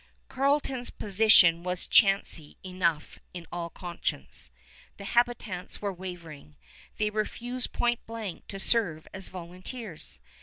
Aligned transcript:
Carleton's 0.29 0.89
position 0.89 1.61
was 1.61 1.85
chancy 1.85 2.57
enough 2.63 3.19
in 3.35 3.45
all 3.51 3.69
conscience. 3.69 4.49
The 4.97 5.03
habitants 5.05 5.79
were 5.79 5.93
wavering. 5.93 6.55
They 6.97 7.11
refused 7.11 7.71
point 7.71 8.03
blank 8.07 8.47
to 8.47 8.59
serve 8.59 9.07
as 9.13 9.29
volunteers. 9.29 10.17